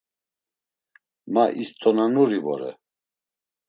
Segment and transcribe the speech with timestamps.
[1.33, 2.71] Ma İst̆onanuri vore.